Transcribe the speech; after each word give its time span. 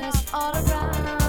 me 0.00 1.19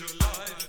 your 0.00 0.08
life. 0.18 0.63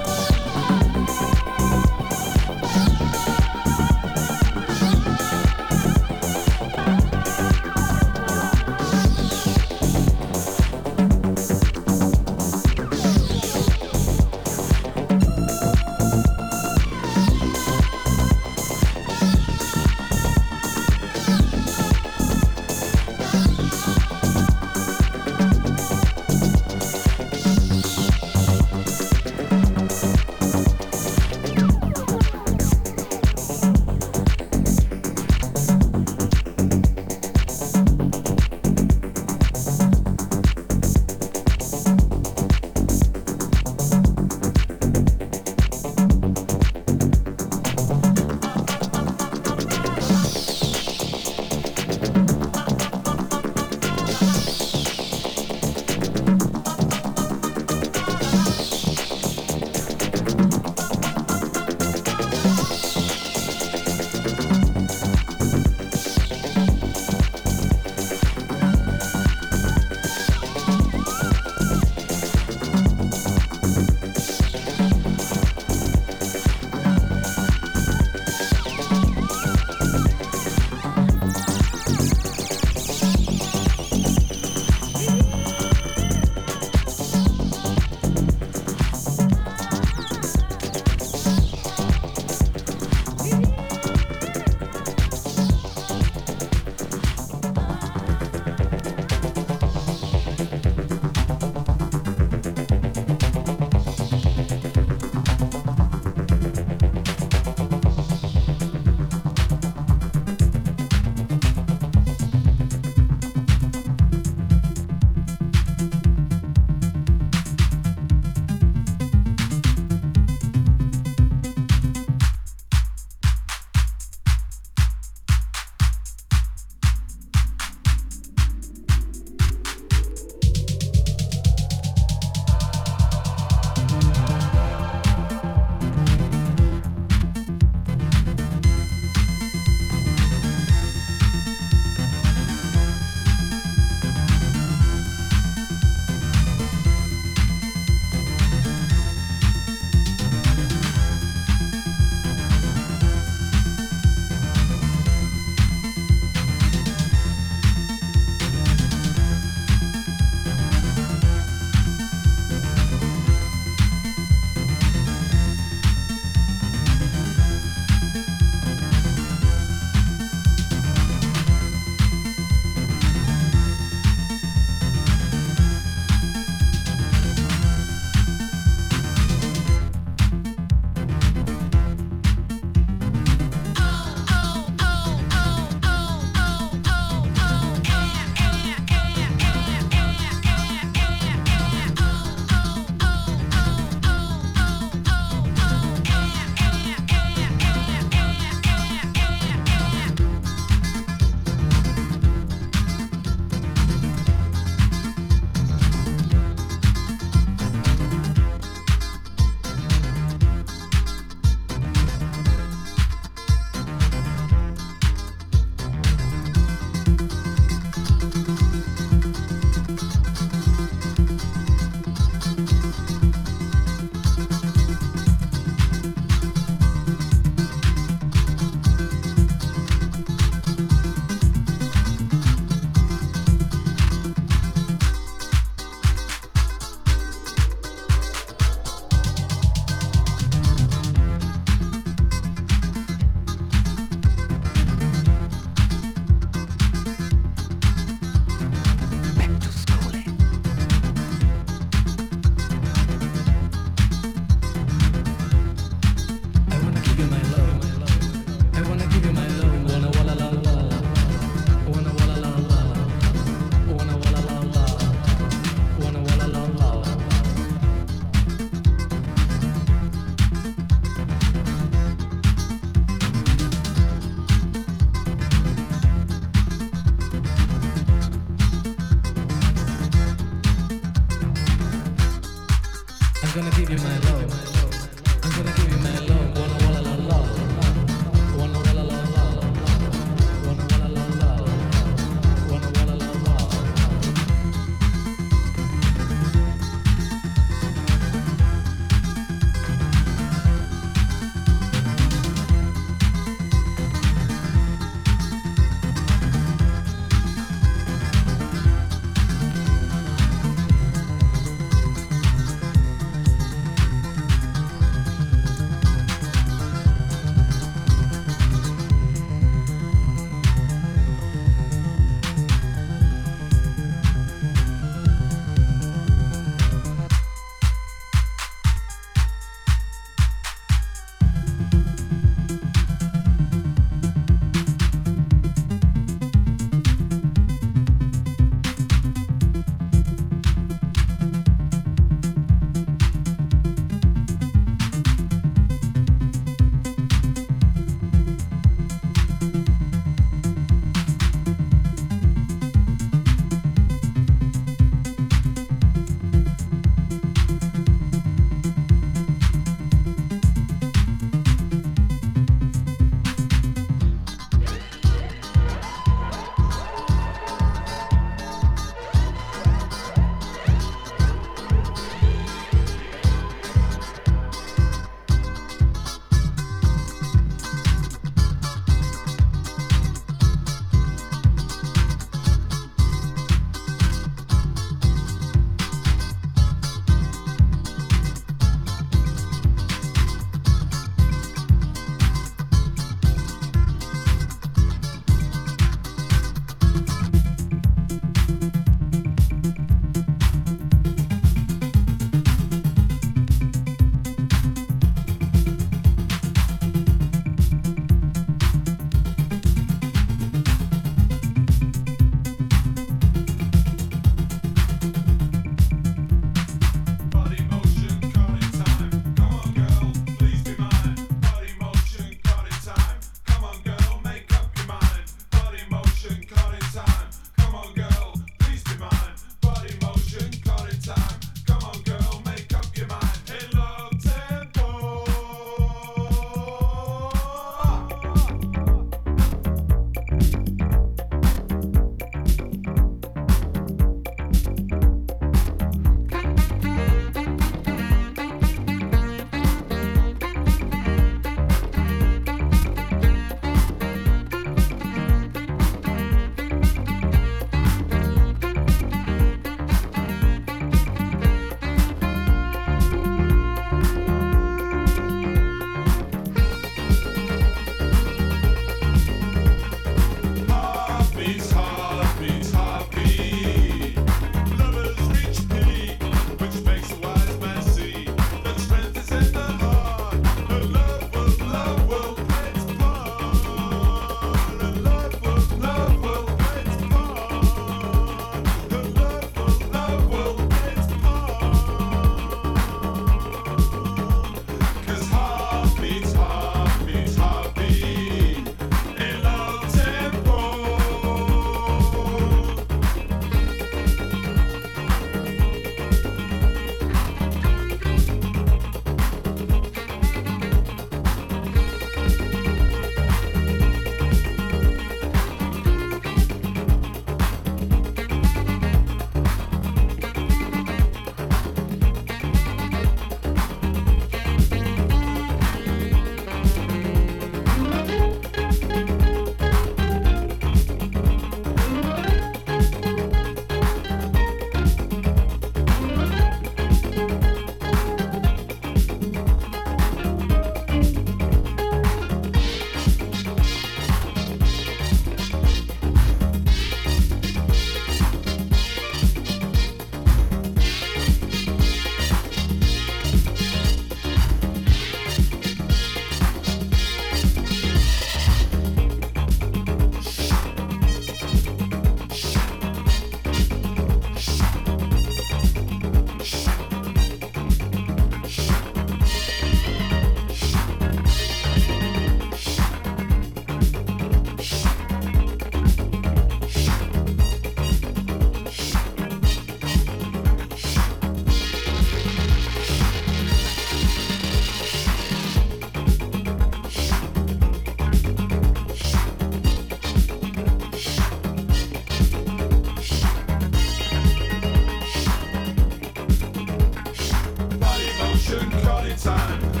party 599.21 599.35
time. 599.35 600.00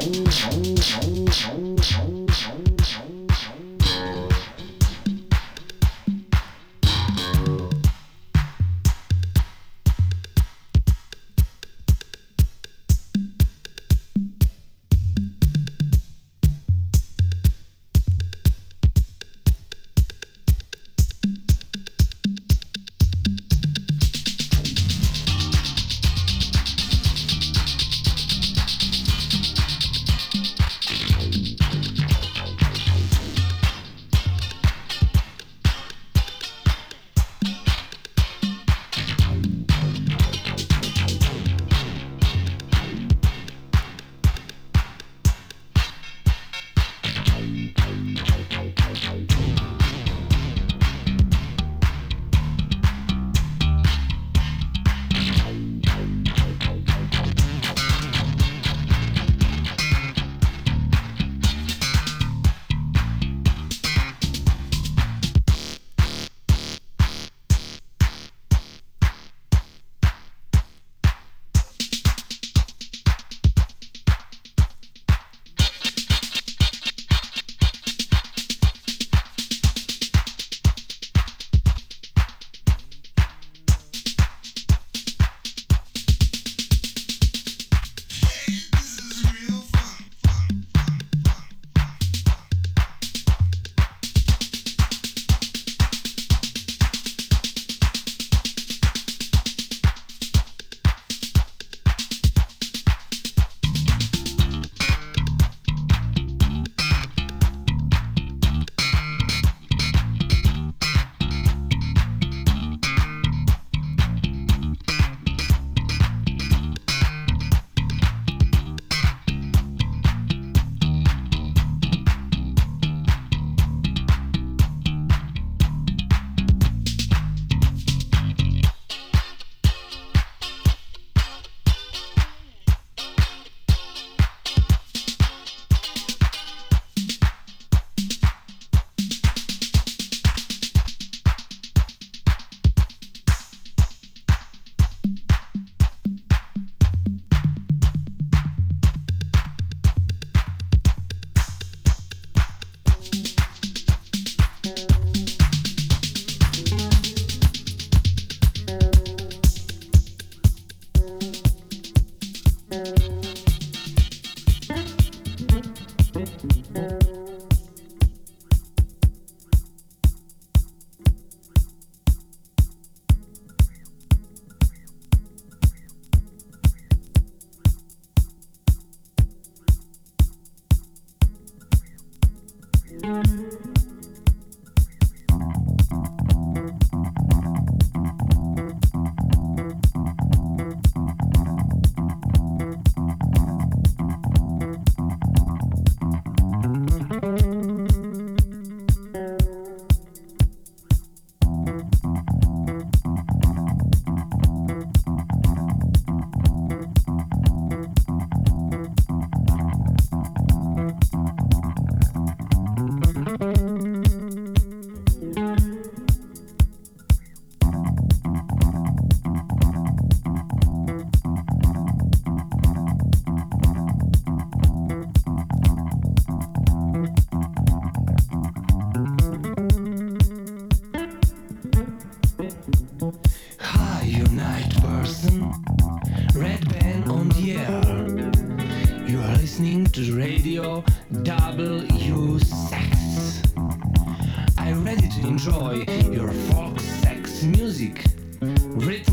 Música 0.00 0.69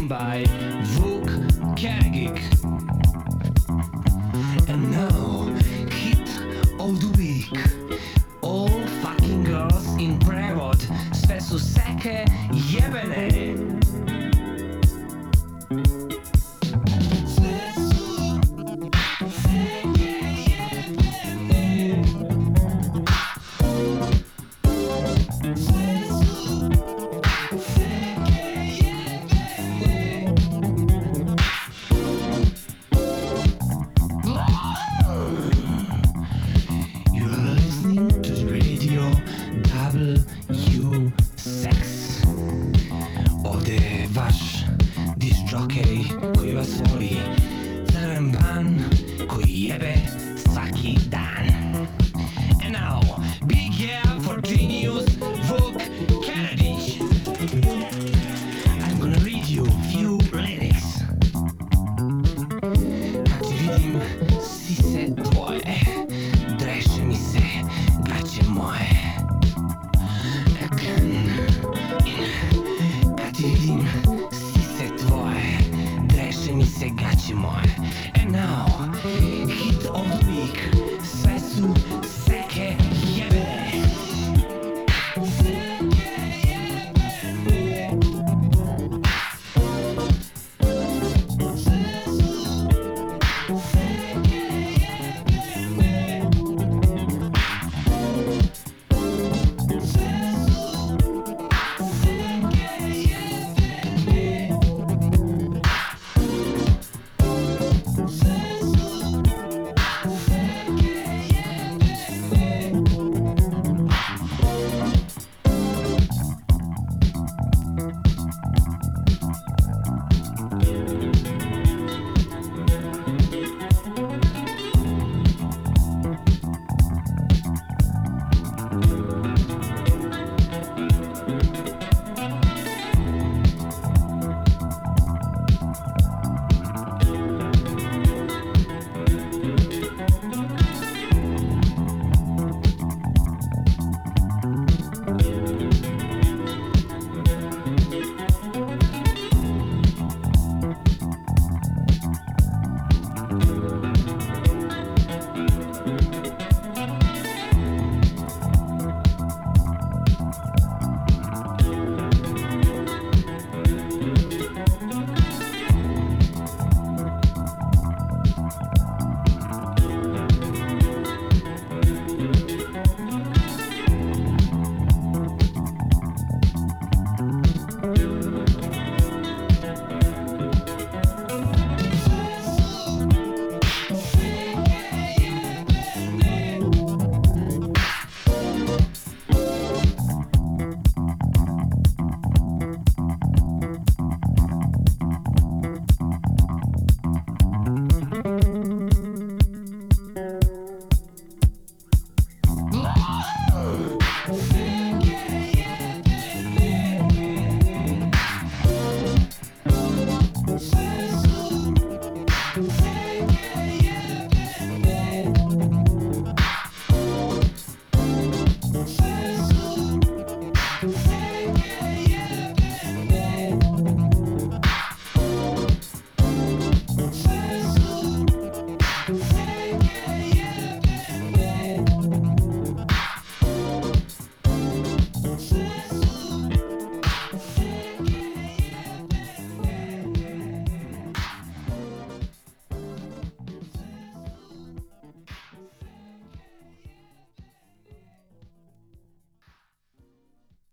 by 0.07 0.45